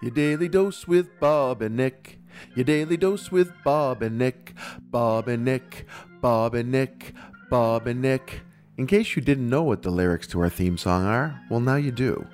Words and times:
Your 0.00 0.12
daily 0.12 0.48
dose 0.48 0.86
with 0.86 1.18
Bob 1.18 1.60
and 1.60 1.76
Nick. 1.76 2.20
Your 2.54 2.62
daily 2.62 2.96
dose 2.96 3.32
with 3.32 3.52
Bob 3.64 4.00
and 4.00 4.16
Nick. 4.16 4.54
Bob 4.80 5.26
and 5.26 5.44
Nick. 5.44 5.86
Bob 6.20 6.54
and 6.54 6.70
Nick. 6.70 7.14
Bob 7.50 7.88
and 7.88 8.00
Nick. 8.00 8.42
In 8.76 8.86
case 8.86 9.16
you 9.16 9.22
didn't 9.22 9.50
know 9.50 9.64
what 9.64 9.82
the 9.82 9.90
lyrics 9.90 10.28
to 10.28 10.40
our 10.40 10.48
theme 10.48 10.78
song 10.78 11.04
are, 11.04 11.42
well, 11.50 11.58
now 11.58 11.74
you 11.74 11.90
do. 11.90 12.24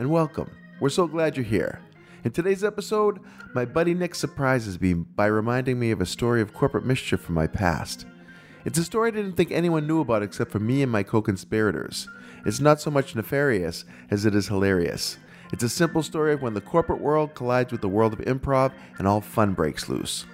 And 0.00 0.10
welcome. 0.10 0.50
We're 0.80 0.88
so 0.88 1.06
glad 1.06 1.36
you're 1.36 1.44
here. 1.44 1.80
In 2.24 2.32
today's 2.32 2.64
episode, 2.64 3.20
my 3.54 3.66
buddy 3.66 3.94
Nick 3.94 4.16
surprises 4.16 4.80
me 4.80 4.94
by 4.94 5.26
reminding 5.26 5.78
me 5.78 5.92
of 5.92 6.00
a 6.00 6.06
story 6.06 6.42
of 6.42 6.52
corporate 6.52 6.84
mischief 6.84 7.20
from 7.20 7.36
my 7.36 7.46
past. 7.46 8.04
It's 8.64 8.78
a 8.78 8.84
story 8.84 9.12
I 9.12 9.14
didn't 9.14 9.36
think 9.36 9.52
anyone 9.52 9.86
knew 9.86 10.00
about 10.00 10.24
except 10.24 10.50
for 10.50 10.58
me 10.58 10.82
and 10.82 10.90
my 10.90 11.04
co 11.04 11.22
conspirators. 11.22 12.08
It's 12.44 12.58
not 12.58 12.80
so 12.80 12.90
much 12.90 13.14
nefarious 13.14 13.84
as 14.10 14.26
it 14.26 14.34
is 14.34 14.48
hilarious. 14.48 15.18
It's 15.52 15.62
a 15.62 15.68
simple 15.68 16.02
story 16.02 16.32
of 16.32 16.42
when 16.42 16.54
the 16.54 16.60
corporate 16.60 17.00
world 17.00 17.34
collides 17.34 17.72
with 17.72 17.82
the 17.82 17.88
world 17.88 18.12
of 18.14 18.20
improv 18.20 18.72
and 18.98 19.06
all 19.06 19.20
fun 19.20 19.52
breaks 19.52 19.88
loose. 19.88 20.24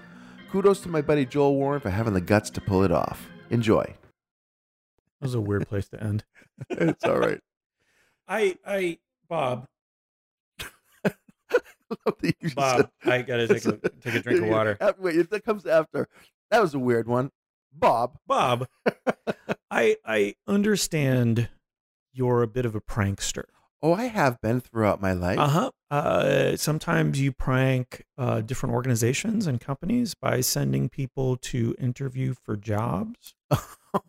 Kudos 0.50 0.80
to 0.80 0.88
my 0.88 1.02
buddy 1.02 1.26
Joel 1.26 1.56
Warren 1.56 1.80
for 1.80 1.90
having 1.90 2.14
the 2.14 2.20
guts 2.20 2.50
to 2.50 2.60
pull 2.60 2.82
it 2.84 2.92
off. 2.92 3.28
Enjoy. 3.50 3.82
That 3.82 5.26
was 5.26 5.34
a 5.34 5.40
weird 5.40 5.68
place 5.68 5.88
to 5.88 6.02
end. 6.02 6.24
it's 6.70 7.04
all 7.04 7.18
right. 7.18 7.40
I, 8.28 8.56
I, 8.66 8.98
Bob, 9.28 9.66
You 12.22 12.32
just 12.42 12.54
Bob, 12.54 12.90
said- 13.02 13.12
I 13.12 13.22
gotta 13.22 13.48
take 13.48 13.64
a 13.64 13.72
take 14.00 14.14
a 14.14 14.20
drink 14.22 14.42
of 14.42 14.48
water. 14.48 14.76
Wait, 14.98 15.28
that 15.30 15.44
comes 15.44 15.66
after. 15.66 16.08
That 16.50 16.60
was 16.62 16.74
a 16.74 16.78
weird 16.78 17.08
one. 17.08 17.30
Bob. 17.72 18.18
Bob, 18.26 18.68
I, 19.70 19.96
I 20.04 20.34
understand 20.46 21.48
you're 22.12 22.42
a 22.42 22.46
bit 22.48 22.64
of 22.66 22.74
a 22.74 22.80
prankster. 22.80 23.44
Oh, 23.80 23.92
I 23.94 24.06
have 24.06 24.40
been 24.40 24.60
throughout 24.60 25.00
my 25.00 25.12
life. 25.12 25.38
Uh-huh. 25.38 25.70
Uh 25.90 26.56
Sometimes 26.56 27.20
you 27.20 27.32
prank 27.32 28.04
uh, 28.18 28.40
different 28.40 28.74
organizations 28.74 29.46
and 29.46 29.60
companies 29.60 30.14
by 30.14 30.40
sending 30.40 30.88
people 30.88 31.36
to 31.38 31.74
interview 31.78 32.34
for 32.34 32.56
jobs 32.56 33.34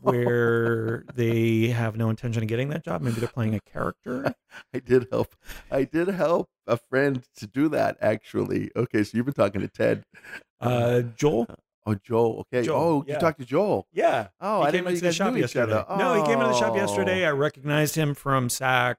where 0.01 1.05
they 1.15 1.67
have 1.67 1.95
no 1.95 2.09
intention 2.09 2.43
of 2.43 2.49
getting 2.49 2.69
that 2.69 2.83
job. 2.83 3.01
Maybe 3.01 3.19
they're 3.19 3.29
playing 3.29 3.55
a 3.55 3.59
character. 3.61 4.33
I 4.73 4.79
did 4.79 5.07
help. 5.11 5.35
I 5.71 5.83
did 5.83 6.07
help 6.09 6.49
a 6.67 6.77
friend 6.77 7.23
to 7.37 7.47
do 7.47 7.69
that. 7.69 7.97
Actually. 8.01 8.71
Okay, 8.75 9.03
so 9.03 9.17
you've 9.17 9.25
been 9.25 9.35
talking 9.35 9.61
to 9.61 9.67
Ted. 9.67 10.03
Uh, 10.59 11.01
Joel. 11.15 11.47
Oh, 11.85 11.95
Joel. 11.95 12.45
Okay. 12.53 12.65
Joel, 12.65 12.81
oh, 12.81 13.03
yeah. 13.07 13.13
you 13.13 13.19
talked 13.19 13.39
to 13.39 13.45
Joel. 13.45 13.87
Yeah. 13.93 14.27
Oh, 14.41 14.61
he 14.61 14.67
I 14.67 14.71
didn't 14.71 14.73
came 14.73 14.83
know 14.83 14.89
you 14.89 14.95
into 14.95 15.05
the 15.05 15.13
shop 15.13 15.37
yesterday. 15.37 15.73
other. 15.73 15.97
No, 15.97 16.13
he 16.15 16.23
came 16.23 16.39
into 16.39 16.51
the 16.51 16.59
shop 16.59 16.75
yesterday. 16.75 17.25
Oh. 17.25 17.29
I 17.29 17.31
recognized 17.31 17.95
him 17.95 18.13
from 18.13 18.49
SAK. 18.49 18.97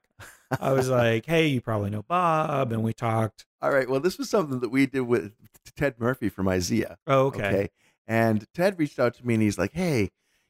I 0.59 0.73
was 0.73 0.89
like, 0.89 1.25
"Hey, 1.25 1.47
you 1.47 1.61
probably 1.61 1.89
know 1.89 2.03
Bob," 2.03 2.71
and 2.71 2.83
we 2.83 2.93
talked. 2.93 3.45
All 3.61 3.71
right. 3.71 3.89
Well, 3.89 3.99
this 3.99 4.17
was 4.17 4.29
something 4.29 4.59
that 4.59 4.69
we 4.69 4.85
did 4.85 5.01
with 5.01 5.33
Ted 5.75 5.95
Murphy 5.99 6.29
from 6.29 6.47
IZEA. 6.47 6.95
Oh, 7.07 7.27
okay. 7.27 7.69
And 8.07 8.45
Ted 8.53 8.77
reached 8.79 8.99
out 8.99 9.13
to 9.15 9.25
me 9.25 9.35
and 9.35 9.43
he's 9.43 9.57
like, 9.57 9.73
"Hey, 9.73 10.09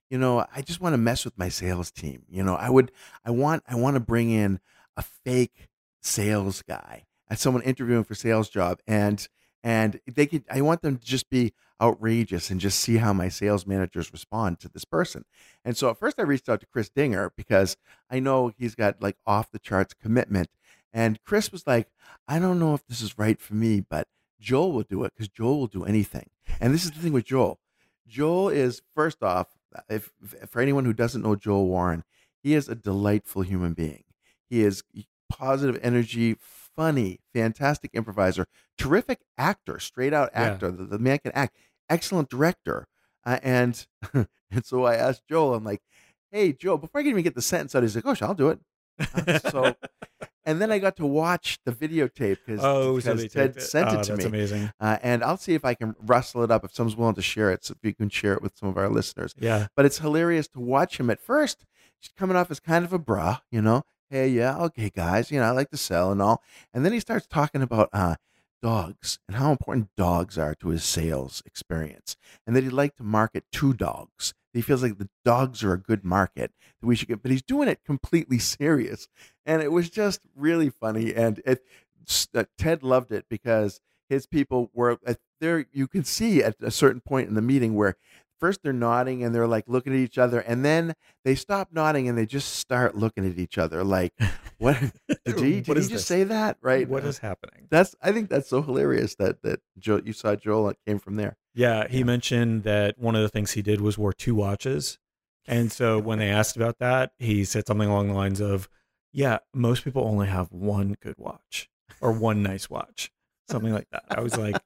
you 0.10 0.18
know, 0.18 0.46
I 0.54 0.62
just 0.62 0.82
want 0.82 0.94
to 0.94 0.98
mess 0.98 1.24
with 1.26 1.38
my 1.38 1.50
sales 1.50 1.90
team. 1.90 2.24
You 2.30 2.44
know, 2.44 2.56
I 2.56 2.70
would, 2.70 2.92
I 3.24 3.32
want, 3.32 3.64
I 3.68 3.76
want 3.76 3.96
to 3.96 4.02
bring 4.02 4.30
in 4.30 4.60
a 4.98 5.02
fake 5.02 5.70
sales 6.02 6.62
guy, 6.64 7.06
and 7.30 7.40
someone 7.40 7.64
interviewing 7.64 8.04
for 8.04 8.14
sales 8.16 8.50
job, 8.50 8.80
and 8.86 9.28
and 9.64 10.02
they 10.08 10.26
could, 10.26 10.44
I 10.50 10.62
want 10.62 10.82
them 10.82 10.98
to 10.98 11.06
just 11.06 11.30
be 11.30 11.54
outrageous 11.82 12.50
and 12.52 12.60
just 12.62 12.80
see 12.80 12.98
how 12.98 13.12
my 13.14 13.28
sales 13.30 13.66
managers 13.66 14.12
respond 14.14 14.60
to 14.60 14.70
this 14.70 14.86
person. 14.86 15.26
And 15.66 15.76
so 15.76 15.90
at 15.90 15.98
first 15.98 16.20
I 16.20 16.24
reached 16.24 16.48
out 16.50 16.60
to 16.62 16.68
Chris 16.68 16.90
Dinger 16.90 17.32
because 17.36 17.76
I 18.10 18.20
know 18.20 18.52
he's 18.58 18.76
got 18.76 19.02
like 19.02 19.18
off 19.26 19.52
the 19.52 19.60
charts 19.60 19.94
commitment. 19.94 20.50
And 20.94 21.22
Chris 21.24 21.52
was 21.52 21.66
like, 21.66 21.88
I 22.28 22.38
don't 22.40 22.60
know 22.60 22.74
if 22.74 22.86
this 22.86 23.02
is 23.02 23.18
right 23.18 23.40
for 23.42 23.56
me, 23.56 23.80
but 23.82 24.08
Joel 24.40 24.72
will 24.72 24.84
do 24.84 25.04
it 25.04 25.14
because 25.16 25.30
Joel 25.30 25.60
will 25.60 25.68
do 25.68 25.84
anything. 25.86 26.30
And 26.60 26.74
this 26.74 26.84
is 26.86 26.92
the 26.92 27.00
thing 27.00 27.14
with 27.14 27.26
Joel. 27.26 27.60
Joel 28.08 28.50
is 28.50 28.82
first 28.94 29.24
off, 29.24 29.48
if, 29.90 30.12
if 30.22 30.50
for 30.50 30.62
anyone 30.62 30.84
who 30.86 30.94
doesn't 30.94 31.22
know 31.22 31.36
Joel 31.36 31.68
Warren, 31.68 32.04
he 32.44 32.54
is 32.56 32.68
a 32.68 32.76
delightful 32.76 33.44
human 33.44 33.74
being. 33.74 34.04
He 34.50 34.64
is 34.64 34.84
positive 35.30 35.80
energy, 35.82 36.36
funny, 36.42 37.20
fantastic 37.34 37.92
improviser, 37.94 38.48
terrific 38.78 39.20
actor, 39.38 39.80
straight 39.80 40.14
out 40.14 40.30
Yeah. 40.34 40.42
actor. 40.42 40.72
The, 40.72 40.84
the 40.84 41.00
man 41.00 41.20
can 41.20 41.32
act, 41.34 41.56
excellent 41.92 42.30
director. 42.30 42.88
Uh, 43.26 43.40
and 43.44 43.86
and 44.14 44.66
so 44.66 44.86
I 44.86 44.96
asked 44.96 45.24
Joel, 45.30 45.54
I'm 45.56 45.64
like, 45.64 45.82
hey 46.32 46.54
Joe, 46.54 46.78
before 46.78 47.00
I 47.00 47.04
can 47.04 47.12
even 47.12 47.24
get 47.24 47.36
the 47.36 47.42
sentence 47.42 47.76
out, 47.76 47.84
he's 47.84 47.96
like, 47.96 48.04
gosh, 48.04 48.22
I'll 48.22 48.34
do 48.34 48.50
it. 48.50 48.60
Uh, 49.00 49.40
so 49.50 49.76
and 50.46 50.62
then 50.62 50.72
I 50.72 50.80
got 50.80 50.96
to 50.98 51.06
watch 51.06 51.60
the 51.66 51.72
videotape 51.72 52.38
because 52.46 52.62
oh, 52.64 53.00
so 53.00 53.16
Ted 53.16 53.32
taped 53.32 53.58
it. 53.58 53.62
sent 53.62 53.90
oh, 53.90 54.00
it 54.00 54.04
to 54.04 54.12
that's 54.14 54.26
me. 54.26 54.30
amazing. 54.30 54.72
Uh, 54.80 54.98
and 55.02 55.24
I'll 55.24 55.38
see 55.38 55.54
if 55.54 55.66
I 55.66 55.74
can 55.74 55.96
rustle 56.00 56.44
it 56.44 56.52
up 56.52 56.64
if 56.64 56.74
someone's 56.74 56.96
willing 56.96 57.16
to 57.16 57.22
share 57.22 57.52
it. 57.52 57.64
So 57.64 57.74
if 57.74 57.88
you 57.88 57.94
can 57.94 58.10
share 58.10 58.34
it 58.34 58.42
with 58.42 58.58
some 58.58 58.70
of 58.70 58.78
our 58.78 58.90
listeners. 58.90 59.36
Yeah. 59.40 59.68
But 59.76 59.86
it's 59.86 60.00
hilarious 60.00 60.48
to 60.50 60.60
watch 60.60 61.00
him 61.00 61.10
at 61.10 61.20
first. 61.20 61.66
He's 62.00 62.12
coming 62.18 62.36
off 62.36 62.50
as 62.50 62.60
kind 62.60 62.84
of 62.84 62.94
a 62.94 63.00
bra, 63.00 63.40
you 63.52 63.62
know. 63.62 63.84
Hey, 64.10 64.28
yeah, 64.28 64.58
okay, 64.58 64.90
guys, 64.90 65.32
you 65.32 65.40
know, 65.40 65.46
I 65.46 65.52
like 65.52 65.70
to 65.70 65.78
sell 65.78 66.12
and 66.12 66.22
all. 66.22 66.44
And 66.74 66.84
then 66.84 66.92
he 66.92 67.00
starts 67.00 67.28
talking 67.28 67.62
about 67.62 67.88
uh, 67.94 68.16
dogs 68.62 69.20
and 69.28 69.38
how 69.38 69.52
important 69.52 69.90
dogs 69.96 70.38
are 70.38 70.56
to 70.56 70.70
his 70.70 70.84
sales 70.84 71.42
experience, 71.46 72.16
and 72.46 72.56
that 72.56 72.64
he'd 72.64 72.72
like 72.72 72.96
to 72.96 73.04
market 73.04 73.46
to 73.54 73.74
dogs. 73.74 74.34
He 74.54 74.62
feels 74.62 74.84
like 74.84 74.98
the 74.98 75.10
dogs 75.24 75.64
are 75.64 75.74
a 75.74 75.80
good 75.80 76.04
market 76.04 76.52
that 76.80 76.88
we 76.88 76.96
should 76.96 77.08
get, 77.08 77.22
but 77.22 77.32
he's 77.32 77.42
doing 77.42 77.68
it 77.68 77.84
completely 77.86 78.40
serious, 78.40 79.08
and 79.46 79.62
it 79.62 79.72
was 79.72 79.90
just 79.90 80.22
really 80.36 80.70
funny. 80.70 81.14
And 81.14 81.42
it, 81.46 81.64
uh, 82.36 82.46
Ted 82.58 82.84
loved 82.84 83.12
it 83.12 83.26
because 83.30 83.80
his 84.10 84.26
people 84.26 84.70
were 84.74 84.98
uh, 85.06 85.14
there. 85.40 85.66
You 85.72 85.88
can 85.88 86.04
see 86.04 86.44
at 86.44 86.56
a 86.62 86.72
certain 86.72 87.02
point 87.02 87.30
in 87.30 87.36
the 87.36 87.42
meeting 87.42 87.76
where 87.76 87.96
first 88.42 88.62
they're 88.64 88.74
nodding 88.74 89.24
and 89.24 89.34
they're 89.34 89.48
like 89.48 89.64
looking 89.68 89.94
at 89.94 90.00
each 90.00 90.18
other, 90.18 90.40
and 90.42 90.66
then 90.66 90.94
they 91.24 91.36
stop 91.36 91.70
nodding 91.72 92.10
and 92.10 92.18
they 92.18 92.26
just 92.26 92.56
start 92.58 92.96
looking 92.96 93.26
at 93.26 93.38
each 93.40 93.58
other 93.58 93.84
like, 93.86 94.12
"What 94.58 94.78
did 95.26 95.40
he? 95.40 95.62
What 95.62 95.78
he 95.78 95.84
just 95.84 95.94
this? 95.94 96.06
say 96.06 96.24
that?" 96.26 96.58
Right? 96.62 96.90
What 96.90 97.04
Uh, 97.04 97.08
is 97.08 97.20
happening? 97.20 97.68
that's 97.70 97.96
I 98.02 98.12
think 98.12 98.30
that's 98.30 98.50
so 98.50 98.62
hilarious 98.62 99.16
that 99.16 99.42
that 99.44 99.62
Joe 99.80 100.02
you 100.04 100.12
saw 100.14 100.36
Joel 100.36 100.70
it 100.70 100.78
came 100.86 101.00
from 101.00 101.16
there. 101.16 101.38
Yeah, 101.54 101.88
he 101.88 102.00
Yeah. 102.00 102.06
mentioned 102.06 102.64
that 102.64 102.98
one 102.98 103.16
of 103.16 103.22
the 103.22 103.30
things 103.30 103.52
he 103.52 103.62
did 103.62 103.80
was 103.82 103.98
wore 103.98 104.14
two 104.14 104.36
watches. 104.36 104.98
And 105.48 105.72
so 105.72 106.00
when 106.08 106.20
they 106.20 106.30
asked 106.30 106.56
about 106.56 106.80
that, 106.80 107.12
he 107.20 107.46
said 107.46 107.68
something 107.68 107.90
along 107.90 108.08
the 108.08 108.14
lines 108.14 108.40
of, 108.42 108.70
Yeah, 109.14 109.40
most 109.54 109.84
people 109.84 110.04
only 110.06 110.28
have 110.28 110.52
one 110.52 110.96
good 111.02 111.16
watch 111.18 111.70
or 112.00 112.12
one 112.14 112.42
nice 112.42 112.70
watch. 112.70 113.12
Something 113.50 113.74
like 113.74 113.90
that. 113.92 114.04
I 114.10 114.22
was 114.22 114.38
like, 114.38 114.58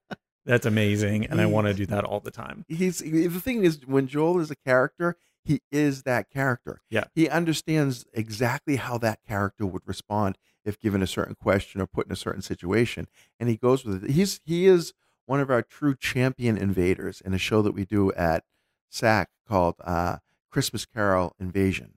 That's 0.45 0.65
amazing. 0.65 1.25
And 1.25 1.41
I 1.41 1.47
want 1.47 1.67
to 1.67 1.73
do 1.73 1.85
that 1.87 2.03
all 2.03 2.19
the 2.19 2.31
time. 2.31 2.65
He's 2.67 2.99
the 2.99 3.27
thing 3.29 3.63
is 3.63 3.79
when 3.85 4.07
Joel 4.07 4.39
is 4.39 4.51
a 4.51 4.55
character, 4.55 5.17
he 5.43 5.61
is 5.71 6.03
that 6.03 6.29
character. 6.29 6.81
Yeah. 6.89 7.05
He 7.13 7.27
understands 7.29 8.05
exactly 8.13 8.75
how 8.75 8.97
that 8.99 9.19
character 9.27 9.65
would 9.65 9.83
respond 9.85 10.37
if 10.63 10.79
given 10.79 11.01
a 11.01 11.07
certain 11.07 11.35
question 11.35 11.81
or 11.81 11.87
put 11.87 12.07
in 12.07 12.11
a 12.11 12.15
certain 12.15 12.41
situation, 12.41 13.07
and 13.39 13.49
he 13.49 13.55
goes 13.55 13.85
with 13.85 14.03
it. 14.03 14.11
He's 14.11 14.39
he 14.43 14.65
is 14.65 14.93
one 15.25 15.39
of 15.39 15.49
our 15.49 15.61
true 15.61 15.95
champion 15.95 16.57
invaders 16.57 17.21
in 17.21 17.33
a 17.33 17.39
show 17.39 17.61
that 17.61 17.73
we 17.73 17.85
do 17.85 18.11
at 18.13 18.43
SAK 18.89 19.29
called 19.47 19.75
uh, 19.83 20.17
Christmas 20.51 20.85
Carol 20.85 21.35
Invasion. 21.39 21.93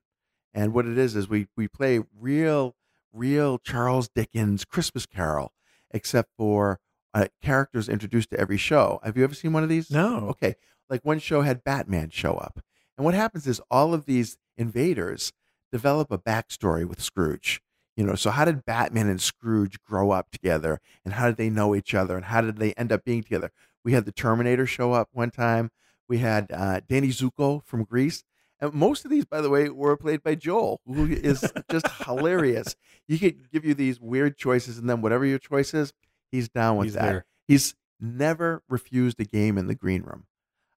And 0.53 0.73
what 0.73 0.87
it 0.87 0.99
is 0.99 1.15
is 1.17 1.29
we 1.29 1.49
we 1.57 1.69
play 1.69 2.01
real 2.19 2.77
real 3.13 3.59
Charles 3.59 4.09
Dickens 4.09 4.65
Christmas 4.65 5.07
Carol, 5.07 5.53
except 5.91 6.31
for 6.37 6.81
uh, 7.15 7.27
characters 7.43 7.89
introduced 7.89 8.31
to 8.31 8.41
every 8.41 8.57
show. 8.57 9.01
Have 9.03 9.17
you 9.17 9.25
ever 9.25 9.35
seen 9.35 9.53
one 9.53 9.63
of 9.63 9.69
these? 9.69 9.91
No. 9.91 10.29
Okay. 10.31 10.57
Like 10.89 11.05
one 11.05 11.19
show 11.19 11.43
had 11.43 11.65
Batman 11.65 12.11
show 12.11 12.35
up. 12.35 12.61
And 12.97 13.05
what 13.05 13.15
happens 13.15 13.47
is 13.47 13.61
all 13.71 13.95
of 13.95 14.07
these 14.07 14.39
invaders 14.57 15.33
develop 15.71 16.11
a 16.11 16.19
backstory 16.19 16.85
with 16.85 17.03
Scrooge. 17.03 17.61
You 17.97 18.05
know, 18.05 18.15
so 18.15 18.31
how 18.31 18.45
did 18.45 18.65
Batman 18.65 19.09
and 19.09 19.21
Scrooge 19.21 19.81
grow 19.83 20.13
up 20.13 20.31
together? 20.31 20.81
And 21.05 21.15
how 21.15 21.27
did 21.27 21.37
they 21.37 21.51
know 21.51 21.75
each 21.75 21.95
other? 21.95 22.17
And 22.17 22.27
how 22.27 22.41
did 22.41 22.59
they 22.59 22.73
end 22.75 22.93
up 22.93 23.05
being 23.05 23.23
together? 23.23 23.51
We 23.85 23.93
had 23.93 24.05
the 24.05 24.13
Terminator 24.13 24.67
show 24.67 24.93
up 24.93 25.09
one 25.13 25.31
time. 25.31 25.71
We 26.09 26.19
had 26.19 26.51
uh, 26.53 26.81
Danny 26.89 27.09
Zuko 27.09 27.63
from 27.65 27.85
Grease. 27.85 28.23
And 28.61 28.73
most 28.73 29.05
of 29.05 29.11
these, 29.11 29.25
by 29.25 29.41
the 29.41 29.51
way, 29.51 29.69
were 29.69 29.97
played 29.97 30.23
by 30.23 30.35
Joel, 30.35 30.81
who 30.87 31.07
is 31.07 31.45
just 31.71 31.89
hilarious. 32.05 32.77
He 33.07 33.19
could 33.19 33.51
give 33.51 33.65
you 33.65 33.75
these 33.75 34.01
weird 34.01 34.37
choices, 34.37 34.79
and 34.79 34.89
then 34.91 35.01
whatever 35.01 35.25
your 35.25 35.39
choice 35.39 35.75
is, 35.75 35.93
he's 36.31 36.49
down 36.49 36.77
with 36.77 36.87
He's 36.87 36.95
that. 36.95 37.03
there. 37.03 37.27
He's 37.47 37.75
never 38.01 38.63
refused 38.69 39.19
a 39.21 39.25
game 39.25 39.59
in 39.59 39.67
the 39.67 39.75
green 39.75 40.03
room. 40.03 40.27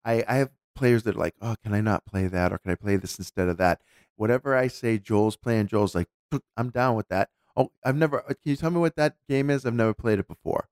I, 0.06 0.24
I 0.28 0.36
have 0.36 0.52
players 0.76 1.04
that 1.04 1.16
are 1.16 1.20
like, 1.20 1.36
oh, 1.42 1.56
can 1.64 1.74
I 1.74 1.82
not 1.82 2.06
play 2.06 2.28
that? 2.28 2.54
Or 2.54 2.58
can 2.58 2.72
I 2.72 2.76
play 2.76 2.96
this 2.96 3.18
instead 3.18 3.50
of 3.50 3.58
that? 3.58 3.82
Whatever 4.16 4.56
I 4.56 4.68
say, 4.68 4.98
Joel's 4.98 5.36
playing, 5.38 5.68
Joel's 5.68 5.96
like, 5.96 6.08
I'm 6.56 6.70
down 6.70 6.96
with 6.96 7.08
that. 7.10 7.30
Oh, 7.58 7.72
I've 7.84 7.96
never, 7.96 8.22
uh, 8.22 8.28
can 8.28 8.38
you 8.46 8.56
tell 8.56 8.70
me 8.72 8.80
what 8.80 8.96
that 8.96 9.16
game 9.28 9.50
is? 9.50 9.66
I've 9.66 9.74
never 9.74 9.94
played 9.94 10.20
it 10.20 10.28
before. 10.28 10.70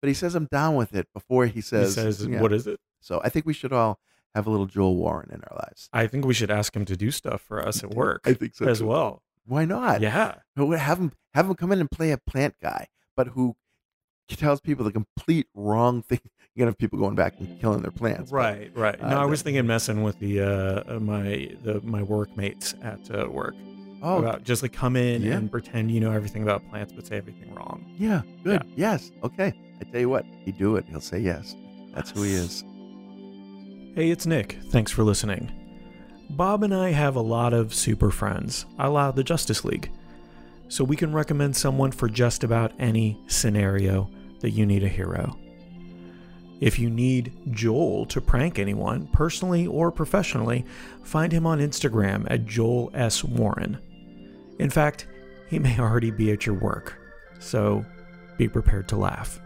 But 0.00 0.08
he 0.08 0.14
says 0.14 0.34
I'm 0.36 0.46
down 0.46 0.76
with 0.76 0.94
it 0.94 1.08
before 1.12 1.46
he 1.46 1.54
He 1.54 1.60
says, 1.60 1.94
says, 1.94 2.24
yeah. 2.24 2.40
What 2.40 2.52
is 2.52 2.66
it? 2.68 2.78
So 3.00 3.20
I 3.24 3.28
think 3.30 3.46
we 3.46 3.52
should 3.54 3.72
all 3.72 3.98
have 4.34 4.46
a 4.46 4.50
little 4.50 4.66
Joel 4.66 4.94
Warren 4.96 5.30
in 5.32 5.42
our 5.50 5.56
lives. 5.56 5.88
I 5.92 6.06
think 6.06 6.24
we 6.24 6.34
should 6.34 6.50
ask 6.50 6.76
him 6.76 6.84
to 6.84 6.96
do 6.96 7.10
stuff 7.10 7.40
for 7.40 7.66
us 7.66 7.82
at 7.82 7.90
work 7.90 8.20
I 8.24 8.34
think 8.34 8.54
so 8.54 8.66
as 8.66 8.78
too. 8.78 8.86
well. 8.86 9.22
Why 9.46 9.64
not? 9.64 10.00
Yeah. 10.02 10.36
Have 10.56 10.98
him 10.98 11.12
have 11.34 11.46
him 11.46 11.54
come 11.54 11.72
in 11.72 11.80
and 11.80 11.90
play 11.90 12.10
a 12.12 12.18
plant 12.18 12.54
guy, 12.62 12.88
but 13.16 13.28
who 13.28 13.56
tells 14.36 14.60
people 14.60 14.84
the 14.84 14.92
complete 14.92 15.46
wrong 15.54 16.02
thing. 16.02 16.20
You're 16.54 16.64
gonna 16.64 16.70
have 16.72 16.78
people 16.78 16.98
going 16.98 17.14
back 17.14 17.34
and 17.38 17.60
killing 17.60 17.82
their 17.82 17.90
plants. 17.92 18.30
but- 18.30 18.36
Right, 18.36 18.70
right. 18.76 19.00
uh, 19.00 19.10
No, 19.10 19.18
I 19.20 19.24
was 19.26 19.42
thinking 19.42 19.66
messing 19.66 20.02
with 20.02 20.18
the 20.18 20.40
uh, 20.40 20.96
uh, 20.96 21.00
my 21.00 21.50
the 21.62 21.80
my 21.82 22.02
workmates 22.02 22.74
at 22.82 22.98
uh, 23.14 23.28
work 23.30 23.54
Oh, 24.02 24.18
about 24.18 24.42
just 24.44 24.62
like 24.62 24.72
come 24.72 24.96
in 24.96 25.22
Yeah. 25.22 25.36
and 25.36 25.50
pretend 25.50 25.90
you 25.90 26.00
know 26.00 26.10
everything 26.10 26.42
about 26.42 26.68
plants, 26.68 26.92
but 26.92 27.06
say 27.06 27.16
everything 27.16 27.54
wrong. 27.54 27.84
yeah, 27.98 28.22
good. 28.44 28.62
Yes, 28.76 29.12
okay. 29.22 29.52
I 29.80 29.84
tell 29.84 30.00
you 30.00 30.08
what, 30.08 30.24
he 30.44 30.50
do 30.52 30.74
it. 30.76 30.84
He'll 30.88 31.00
say 31.00 31.20
yes. 31.20 31.54
That's 31.94 32.10
who 32.10 32.22
he 32.22 32.32
is. 32.34 32.64
Hey, 33.94 34.10
it's 34.10 34.26
Nick. 34.26 34.58
Thanks 34.70 34.92
for 34.92 35.02
listening. 35.04 35.50
Bob 36.30 36.62
and 36.62 36.74
I 36.74 36.90
have 36.90 37.16
a 37.16 37.20
lot 37.20 37.52
of 37.52 37.72
super 37.74 38.10
friends, 38.10 38.66
a 38.78 38.88
la 38.90 39.10
the 39.10 39.24
Justice 39.24 39.64
League. 39.64 39.90
So 40.68 40.84
we 40.84 40.96
can 40.96 41.12
recommend 41.12 41.56
someone 41.56 41.90
for 41.92 42.08
just 42.08 42.44
about 42.44 42.72
any 42.78 43.18
scenario 43.26 44.10
that 44.40 44.50
you 44.50 44.66
need 44.66 44.84
a 44.84 44.88
hero. 44.88 45.36
If 46.60 46.78
you 46.78 46.90
need 46.90 47.32
Joel 47.50 48.04
to 48.06 48.20
prank 48.20 48.58
anyone, 48.58 49.06
personally 49.08 49.66
or 49.66 49.92
professionally, 49.92 50.64
find 51.04 51.32
him 51.32 51.46
on 51.46 51.60
Instagram 51.60 52.26
at 52.28 52.46
Joel 52.46 52.90
S. 52.94 53.22
Warren. 53.22 53.78
In 54.58 54.70
fact, 54.70 55.06
he 55.48 55.58
may 55.58 55.78
already 55.80 56.10
be 56.10 56.32
at 56.32 56.46
your 56.46 56.56
work, 56.56 56.98
so 57.38 57.84
be 58.36 58.48
prepared 58.48 58.88
to 58.88 58.96
laugh. 58.96 59.40